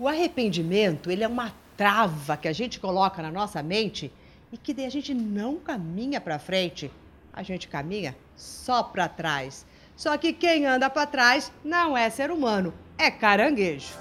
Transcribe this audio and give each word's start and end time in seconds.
O 0.00 0.06
arrependimento, 0.06 1.10
ele 1.10 1.24
é 1.24 1.28
uma 1.28 1.52
trava 1.76 2.36
que 2.36 2.46
a 2.46 2.52
gente 2.52 2.78
coloca 2.78 3.20
na 3.20 3.32
nossa 3.32 3.60
mente 3.64 4.12
e 4.52 4.56
que 4.56 4.72
daí 4.72 4.86
a 4.86 4.90
gente 4.90 5.12
não 5.12 5.56
caminha 5.56 6.20
para 6.20 6.38
frente, 6.38 6.88
a 7.32 7.42
gente 7.42 7.66
caminha 7.66 8.16
só 8.36 8.80
para 8.80 9.08
trás. 9.08 9.66
Só 9.96 10.16
que 10.16 10.32
quem 10.32 10.64
anda 10.66 10.88
para 10.88 11.04
trás 11.04 11.50
não 11.64 11.98
é 11.98 12.08
ser 12.10 12.30
humano, 12.30 12.72
é 12.96 13.10
caranguejo. 13.10 13.92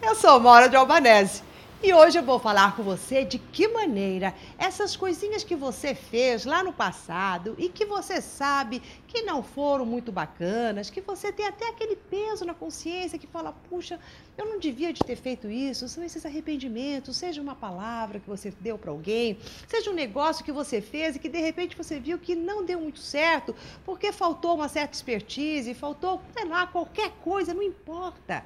Eu 0.00 0.14
sou 0.14 0.38
Mora 0.38 0.68
de 0.68 0.76
Albanese 0.76 1.43
e 1.84 1.92
hoje 1.92 2.18
eu 2.18 2.22
vou 2.22 2.38
falar 2.38 2.74
com 2.74 2.82
você 2.82 3.26
de 3.26 3.38
que 3.38 3.68
maneira 3.68 4.34
essas 4.56 4.96
coisinhas 4.96 5.44
que 5.44 5.54
você 5.54 5.94
fez 5.94 6.46
lá 6.46 6.62
no 6.62 6.72
passado 6.72 7.54
e 7.58 7.68
que 7.68 7.84
você 7.84 8.22
sabe 8.22 8.80
que 9.14 9.22
não 9.22 9.44
foram 9.44 9.86
muito 9.86 10.10
bacanas, 10.10 10.90
que 10.90 11.00
você 11.00 11.30
tem 11.30 11.46
até 11.46 11.68
aquele 11.68 11.94
peso 11.94 12.44
na 12.44 12.52
consciência 12.52 13.16
que 13.16 13.28
fala, 13.28 13.52
puxa, 13.70 14.00
eu 14.36 14.44
não 14.44 14.58
devia 14.58 14.92
de 14.92 15.04
ter 15.04 15.14
feito 15.14 15.48
isso, 15.48 15.88
são 15.88 16.02
esses 16.02 16.26
arrependimentos, 16.26 17.16
seja 17.16 17.40
uma 17.40 17.54
palavra 17.54 18.18
que 18.18 18.28
você 18.28 18.52
deu 18.60 18.76
para 18.76 18.90
alguém, 18.90 19.38
seja 19.68 19.88
um 19.88 19.94
negócio 19.94 20.44
que 20.44 20.50
você 20.50 20.80
fez 20.80 21.14
e 21.14 21.20
que 21.20 21.28
de 21.28 21.38
repente 21.38 21.76
você 21.76 22.00
viu 22.00 22.18
que 22.18 22.34
não 22.34 22.64
deu 22.64 22.80
muito 22.80 22.98
certo, 22.98 23.54
porque 23.84 24.10
faltou 24.10 24.56
uma 24.56 24.68
certa 24.68 24.94
expertise, 24.94 25.72
faltou, 25.74 26.20
sei 26.36 26.46
lá, 26.46 26.66
qualquer 26.66 27.12
coisa, 27.22 27.54
não 27.54 27.62
importa. 27.62 28.44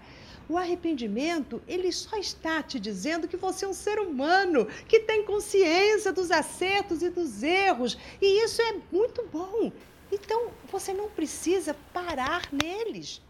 O 0.51 0.59
arrependimento, 0.59 1.63
ele 1.67 1.91
só 1.91 2.19
está 2.19 2.63
te 2.63 2.79
dizendo 2.79 3.27
que 3.27 3.39
você 3.39 3.65
é 3.65 3.69
um 3.69 3.73
ser 3.73 3.99
humano, 3.99 4.67
que 4.87 5.01
tem 5.01 5.25
consciência 5.25 6.13
dos 6.13 6.31
acertos 6.31 7.03
e 7.03 7.09
dos 7.09 7.43
erros, 7.43 7.97
e 8.21 8.45
isso 8.45 8.61
é 8.61 8.77
muito 8.93 9.27
bom. 9.33 9.73
Então, 10.11 10.51
você 10.71 10.93
não 10.93 11.09
precisa 11.09 11.75
parar 11.93 12.49
neles. 12.53 13.21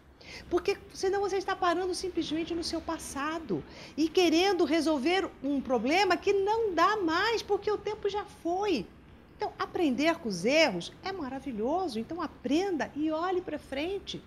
Porque 0.49 0.77
senão 0.93 1.21
você 1.21 1.37
está 1.37 1.55
parando 1.55 1.93
simplesmente 1.95 2.53
no 2.53 2.63
seu 2.63 2.79
passado 2.79 3.63
e 3.97 4.07
querendo 4.07 4.63
resolver 4.63 5.29
um 5.43 5.59
problema 5.59 6.15
que 6.15 6.33
não 6.33 6.73
dá 6.73 6.97
mais, 6.97 7.41
porque 7.41 7.71
o 7.71 7.77
tempo 7.77 8.09
já 8.09 8.23
foi. 8.43 8.85
Então, 9.39 9.53
aprender 9.57 10.15
com 10.15 10.27
os 10.27 10.43
erros 10.43 10.91
é 11.01 11.13
maravilhoso. 11.13 11.97
Então, 11.97 12.21
aprenda 12.21 12.91
e 12.93 13.09
olhe 13.09 13.39
para 13.39 13.57
frente. 13.57 14.21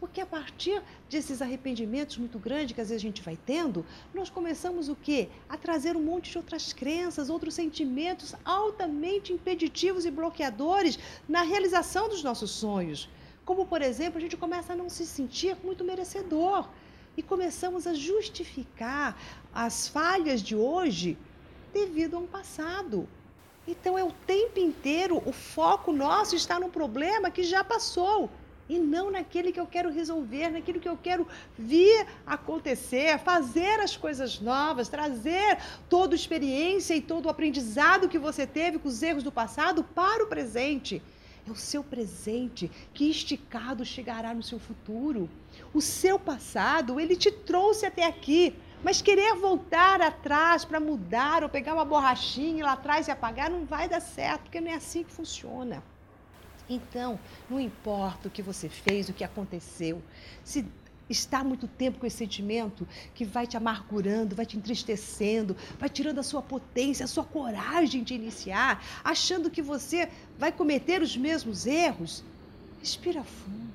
Porque 0.00 0.22
a 0.22 0.26
partir 0.26 0.82
desses 1.10 1.42
arrependimentos 1.42 2.16
muito 2.16 2.38
grandes 2.38 2.74
que 2.74 2.80
às 2.80 2.88
vezes 2.88 3.02
a 3.02 3.06
gente 3.06 3.20
vai 3.20 3.38
tendo, 3.44 3.84
nós 4.14 4.30
começamos 4.30 4.88
o 4.88 4.96
quê? 4.96 5.28
A 5.50 5.58
trazer 5.58 5.98
um 5.98 6.02
monte 6.02 6.30
de 6.30 6.38
outras 6.38 6.72
crenças, 6.72 7.28
outros 7.28 7.52
sentimentos 7.52 8.34
altamente 8.42 9.34
impeditivos 9.34 10.06
e 10.06 10.10
bloqueadores 10.10 10.98
na 11.28 11.42
realização 11.42 12.08
dos 12.08 12.22
nossos 12.22 12.50
sonhos. 12.50 13.06
Como, 13.44 13.66
por 13.66 13.82
exemplo, 13.82 14.16
a 14.16 14.22
gente 14.22 14.38
começa 14.38 14.72
a 14.72 14.76
não 14.76 14.88
se 14.88 15.04
sentir 15.04 15.58
muito 15.62 15.84
merecedor 15.84 16.70
e 17.18 17.22
começamos 17.22 17.86
a 17.86 17.92
justificar 17.92 19.14
as 19.54 19.88
falhas 19.88 20.40
de 20.40 20.56
hoje 20.56 21.18
devido 21.70 22.16
a 22.16 22.20
um 22.20 22.26
passado. 22.26 23.06
Então 23.66 23.98
é 23.98 24.04
o 24.04 24.12
tempo 24.26 24.58
inteiro 24.58 25.22
o 25.24 25.32
foco 25.32 25.92
nosso 25.92 26.36
está 26.36 26.60
no 26.60 26.68
problema 26.68 27.30
que 27.30 27.42
já 27.42 27.64
passou 27.64 28.30
e 28.68 28.78
não 28.78 29.10
naquele 29.10 29.52
que 29.52 29.60
eu 29.60 29.66
quero 29.66 29.90
resolver, 29.90 30.50
naquilo 30.50 30.80
que 30.80 30.88
eu 30.88 30.96
quero 30.96 31.26
vir 31.58 32.06
acontecer, 32.26 33.18
fazer 33.18 33.80
as 33.80 33.96
coisas 33.96 34.40
novas, 34.40 34.88
trazer 34.88 35.58
toda 35.88 36.14
a 36.14 36.16
experiência 36.16 36.94
e 36.94 37.00
todo 37.00 37.26
o 37.26 37.28
aprendizado 37.28 38.08
que 38.08 38.18
você 38.18 38.46
teve 38.46 38.78
com 38.78 38.88
os 38.88 39.02
erros 39.02 39.22
do 39.22 39.32
passado 39.32 39.84
para 39.84 40.24
o 40.24 40.28
presente. 40.28 41.02
É 41.46 41.50
o 41.50 41.56
seu 41.56 41.84
presente 41.84 42.70
que 42.94 43.10
esticado 43.10 43.84
chegará 43.84 44.32
no 44.32 44.42
seu 44.42 44.58
futuro. 44.58 45.28
O 45.74 45.80
seu 45.82 46.18
passado, 46.18 46.98
ele 46.98 47.16
te 47.16 47.30
trouxe 47.30 47.84
até 47.84 48.06
aqui. 48.06 48.54
Mas 48.84 49.00
querer 49.00 49.34
voltar 49.36 50.02
atrás 50.02 50.62
para 50.62 50.78
mudar 50.78 51.42
ou 51.42 51.48
pegar 51.48 51.72
uma 51.72 51.86
borrachinha 51.86 52.66
lá 52.66 52.72
atrás 52.72 53.08
e 53.08 53.10
apagar 53.10 53.50
não 53.50 53.64
vai 53.64 53.88
dar 53.88 54.00
certo, 54.00 54.42
porque 54.42 54.60
não 54.60 54.70
é 54.70 54.74
assim 54.74 55.02
que 55.02 55.10
funciona. 55.10 55.82
Então, 56.68 57.18
não 57.48 57.58
importa 57.58 58.28
o 58.28 58.30
que 58.30 58.42
você 58.42 58.68
fez, 58.68 59.08
o 59.08 59.14
que 59.14 59.24
aconteceu, 59.24 60.02
se 60.44 60.66
está 61.08 61.42
muito 61.42 61.66
tempo 61.66 61.98
com 61.98 62.06
esse 62.06 62.18
sentimento 62.18 62.86
que 63.14 63.24
vai 63.24 63.46
te 63.46 63.56
amargurando, 63.56 64.36
vai 64.36 64.44
te 64.44 64.58
entristecendo, 64.58 65.56
vai 65.78 65.88
tirando 65.88 66.18
a 66.18 66.22
sua 66.22 66.42
potência, 66.42 67.04
a 67.04 67.08
sua 67.08 67.24
coragem 67.24 68.02
de 68.02 68.14
iniciar, 68.14 68.84
achando 69.02 69.50
que 69.50 69.62
você 69.62 70.10
vai 70.38 70.52
cometer 70.52 71.00
os 71.00 71.16
mesmos 71.16 71.66
erros, 71.66 72.22
respira 72.80 73.24
fundo, 73.24 73.72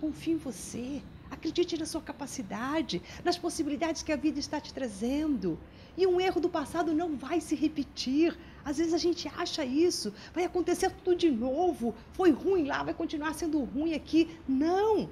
confie 0.00 0.32
em 0.32 0.36
você. 0.36 1.00
Acredite 1.38 1.78
na 1.78 1.86
sua 1.86 2.00
capacidade, 2.00 3.00
nas 3.24 3.38
possibilidades 3.38 4.02
que 4.02 4.10
a 4.10 4.16
vida 4.16 4.40
está 4.40 4.60
te 4.60 4.74
trazendo. 4.74 5.56
E 5.96 6.04
um 6.04 6.20
erro 6.20 6.40
do 6.40 6.48
passado 6.48 6.92
não 6.92 7.16
vai 7.16 7.40
se 7.40 7.54
repetir. 7.54 8.36
Às 8.64 8.78
vezes 8.78 8.92
a 8.92 8.98
gente 8.98 9.28
acha 9.28 9.64
isso, 9.64 10.12
vai 10.34 10.42
acontecer 10.44 10.90
tudo 11.04 11.16
de 11.16 11.30
novo. 11.30 11.94
Foi 12.12 12.32
ruim 12.32 12.64
lá, 12.66 12.82
vai 12.82 12.92
continuar 12.92 13.34
sendo 13.34 13.62
ruim 13.62 13.94
aqui. 13.94 14.36
Não! 14.48 15.08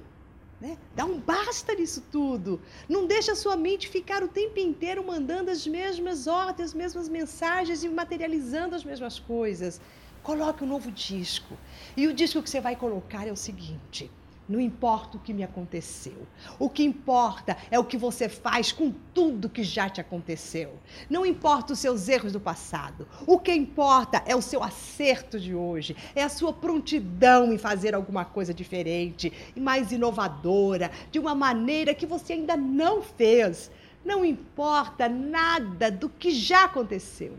Né? 0.59 0.77
Dá 0.93 1.05
um 1.05 1.17
basta 1.17 1.73
nisso 1.73 2.03
tudo. 2.11 2.59
Não 2.89 3.07
deixa 3.07 3.31
a 3.31 3.35
sua 3.35 3.55
mente 3.55 3.87
ficar 3.87 4.21
o 4.21 4.27
tempo 4.27 4.59
inteiro 4.59 5.05
mandando 5.07 5.49
as 5.49 5.65
mesmas 5.65 6.27
ordens, 6.27 6.69
as 6.69 6.73
mesmas 6.73 7.07
mensagens 7.07 7.85
e 7.85 7.87
materializando 7.87 8.75
as 8.75 8.83
mesmas 8.83 9.17
coisas. 9.17 9.79
Coloque 10.21 10.65
um 10.65 10.67
novo 10.67 10.91
disco. 10.91 11.57
E 11.95 12.05
o 12.05 12.13
disco 12.13 12.43
que 12.43 12.49
você 12.49 12.59
vai 12.59 12.75
colocar 12.75 13.25
é 13.25 13.31
o 13.31 13.37
seguinte: 13.37 14.11
não 14.47 14.61
importa 14.61 15.17
o 15.17 15.19
que 15.19 15.33
me 15.33 15.43
aconteceu. 15.43 16.25
O 16.57 16.69
que 16.69 16.83
importa 16.83 17.57
é 17.69 17.77
o 17.77 17.83
que 17.83 17.97
você 17.97 18.29
faz 18.29 18.71
com 18.71 18.93
tudo 19.13 19.49
que 19.49 19.61
já 19.61 19.89
te 19.89 19.99
aconteceu. 19.99 20.73
Não 21.09 21.25
importa 21.25 21.73
os 21.73 21.79
seus 21.79 22.07
erros 22.07 22.31
do 22.31 22.39
passado. 22.39 23.07
O 23.25 23.39
que 23.39 23.53
importa 23.53 24.23
é 24.25 24.35
o 24.35 24.41
seu 24.41 24.63
acerto 24.63 25.37
de 25.37 25.53
hoje. 25.53 25.97
É 26.15 26.23
a 26.23 26.29
sua 26.29 26.53
prontidão 26.53 27.51
em 27.51 27.57
fazer 27.57 27.93
alguma 27.93 28.23
coisa 28.23 28.53
diferente 28.53 29.33
e 29.55 29.59
mais 29.59 29.91
inovadora, 29.91 30.91
de 31.11 31.19
uma 31.19 31.35
maneira 31.35 31.93
que 31.93 32.05
você 32.05 32.33
ainda 32.33 32.55
não 32.55 33.01
fez. 33.01 33.69
Não 34.05 34.23
importa 34.23 35.09
nada 35.09 35.91
do 35.91 36.07
que 36.07 36.31
já 36.31 36.63
aconteceu. 36.63 37.37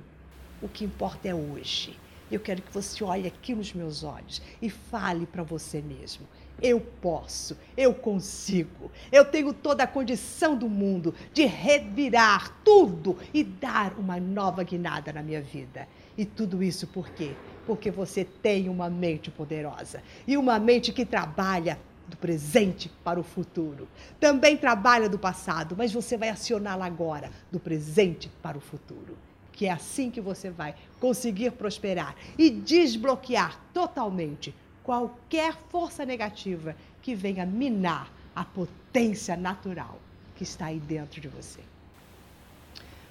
O 0.60 0.68
que 0.68 0.84
importa 0.84 1.28
é 1.28 1.34
hoje. 1.34 1.98
Eu 2.30 2.40
quero 2.40 2.60
que 2.60 2.74
você 2.74 3.02
olhe 3.02 3.26
aqui 3.26 3.54
nos 3.54 3.72
meus 3.72 4.04
olhos 4.04 4.42
e 4.60 4.68
fale 4.68 5.24
para 5.24 5.42
você 5.42 5.80
mesmo. 5.80 6.26
Eu 6.60 6.80
posso, 6.80 7.56
eu 7.76 7.94
consigo, 7.94 8.90
eu 9.12 9.24
tenho 9.24 9.52
toda 9.52 9.84
a 9.84 9.86
condição 9.86 10.56
do 10.56 10.68
mundo 10.68 11.14
de 11.32 11.44
revirar 11.44 12.58
tudo 12.64 13.16
e 13.32 13.44
dar 13.44 13.96
uma 13.98 14.18
nova 14.18 14.64
guinada 14.64 15.12
na 15.12 15.22
minha 15.22 15.40
vida. 15.40 15.86
E 16.16 16.24
tudo 16.24 16.60
isso 16.60 16.88
por 16.88 17.08
quê? 17.10 17.32
Porque 17.64 17.92
você 17.92 18.24
tem 18.24 18.68
uma 18.68 18.90
mente 18.90 19.30
poderosa 19.30 20.02
e 20.26 20.36
uma 20.36 20.58
mente 20.58 20.92
que 20.92 21.06
trabalha 21.06 21.78
do 22.08 22.16
presente 22.16 22.90
para 23.04 23.20
o 23.20 23.22
futuro. 23.22 23.86
Também 24.18 24.56
trabalha 24.56 25.08
do 25.08 25.18
passado, 25.18 25.76
mas 25.78 25.92
você 25.92 26.16
vai 26.16 26.30
acioná-la 26.30 26.86
agora, 26.86 27.30
do 27.52 27.60
presente 27.60 28.28
para 28.42 28.58
o 28.58 28.60
futuro. 28.60 29.16
Que 29.52 29.66
é 29.66 29.70
assim 29.70 30.10
que 30.10 30.20
você 30.20 30.50
vai 30.50 30.74
conseguir 30.98 31.52
prosperar 31.52 32.16
e 32.36 32.50
desbloquear 32.50 33.60
totalmente 33.72 34.54
qualquer 34.88 35.54
força 35.68 36.02
negativa 36.02 36.74
que 37.02 37.14
venha 37.14 37.44
minar 37.44 38.10
a 38.34 38.42
potência 38.42 39.36
natural 39.36 39.98
que 40.34 40.44
está 40.44 40.64
aí 40.64 40.80
dentro 40.80 41.20
de 41.20 41.28
você. 41.28 41.60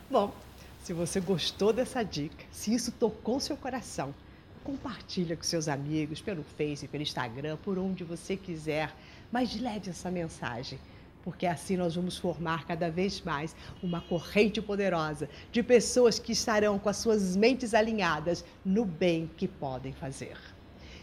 Bom, 0.09 0.33
se 0.83 0.91
você 0.91 1.19
gostou 1.19 1.71
dessa 1.71 2.01
dica, 2.01 2.43
se 2.49 2.73
isso 2.73 2.91
tocou 2.91 3.39
seu 3.39 3.55
coração, 3.55 4.11
compartilha 4.63 5.37
com 5.37 5.43
seus 5.43 5.67
amigos 5.67 6.19
pelo 6.19 6.43
Face, 6.57 6.87
pelo 6.87 7.03
Instagram, 7.03 7.57
por 7.57 7.77
onde 7.77 8.03
você 8.03 8.35
quiser, 8.35 8.91
mas 9.31 9.55
leve 9.61 9.91
essa 9.91 10.09
mensagem, 10.09 10.79
porque 11.23 11.45
assim 11.45 11.77
nós 11.77 11.93
vamos 11.93 12.17
formar 12.17 12.65
cada 12.65 12.89
vez 12.89 13.21
mais 13.21 13.55
uma 13.83 14.01
corrente 14.01 14.59
poderosa 14.63 15.29
de 15.51 15.61
pessoas 15.61 16.17
que 16.17 16.31
estarão 16.31 16.79
com 16.79 16.89
as 16.89 16.97
suas 16.97 17.35
mentes 17.35 17.75
alinhadas 17.75 18.43
no 18.65 18.83
bem 18.83 19.29
que 19.37 19.47
podem 19.47 19.93
fazer. 19.93 20.56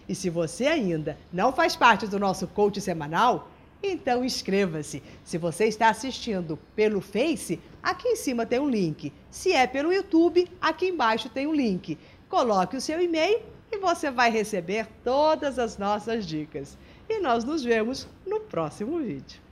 E 0.09 0.15
se 0.15 0.29
você 0.31 0.67
ainda 0.67 1.19
não 1.33 1.53
faz 1.53 1.77
parte 1.77 2.07
do 2.07 2.19
nosso 2.19 2.47
coach 2.47 2.81
semanal, 2.81 3.49
então 3.83 4.25
inscreva-se. 4.25 5.03
Se 5.23 5.37
você 5.37 5.67
está 5.67 5.89
assistindo 5.89 6.59
pelo 6.75 7.01
Face, 7.01 7.61
aqui 7.83 8.09
em 8.09 8.17
cima 8.17 8.47
tem 8.47 8.59
um 8.59 8.69
link. 8.69 9.13
Se 9.31 9.53
é 9.53 9.67
pelo 9.67 9.93
YouTube, 9.93 10.49
aqui 10.61 10.87
embaixo 10.87 11.29
tem 11.29 11.47
um 11.47 11.55
link. 11.55 11.99
Coloque 12.29 12.77
o 12.77 12.81
seu 12.81 13.01
e-mail 13.01 13.41
e 13.71 13.79
você 13.79 14.11
vai 14.11 14.31
receber 14.31 14.87
todas 15.03 15.59
as 15.59 15.77
nossas 15.77 16.27
dicas. 16.27 16.79
E 17.09 17.19
nós 17.19 17.45
nos 17.45 17.63
vemos 17.63 18.09
no 18.27 18.41
próximo 18.41 18.99
vídeo. 18.99 19.44